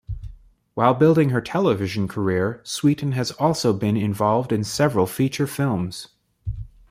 While 0.73 0.95
building 0.95 1.29
her 1.29 1.41
television 1.41 2.07
career, 2.07 2.59
Sweeten 2.63 3.11
has 3.11 3.29
also 3.33 3.71
been 3.71 3.95
involved 3.95 4.51
in 4.51 4.63
several 4.63 5.05
feature 5.05 5.45
films. 5.45 6.07